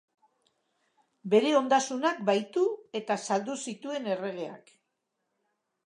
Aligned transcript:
Bere 1.33 1.51
ondasunak 1.59 2.25
bahitu 2.31 2.65
eta 3.03 3.21
saldu 3.29 3.59
zituen 3.67 4.13
erregeak. 4.17 4.77